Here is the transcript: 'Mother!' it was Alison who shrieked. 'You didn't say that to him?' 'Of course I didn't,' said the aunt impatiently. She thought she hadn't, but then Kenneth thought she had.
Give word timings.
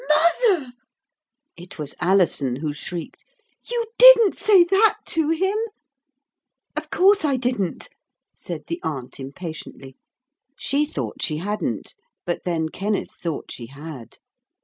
'Mother!' 0.09 0.71
it 1.55 1.77
was 1.77 1.93
Alison 2.01 2.55
who 2.55 2.73
shrieked. 2.73 3.23
'You 3.69 3.85
didn't 3.99 4.35
say 4.35 4.63
that 4.63 4.97
to 5.09 5.29
him?' 5.29 5.55
'Of 6.75 6.89
course 6.89 7.23
I 7.23 7.37
didn't,' 7.37 7.89
said 8.35 8.63
the 8.65 8.81
aunt 8.81 9.19
impatiently. 9.19 9.95
She 10.57 10.87
thought 10.87 11.21
she 11.21 11.37
hadn't, 11.37 11.93
but 12.25 12.41
then 12.45 12.69
Kenneth 12.69 13.11
thought 13.11 13.51
she 13.51 13.67
had. 13.67 14.17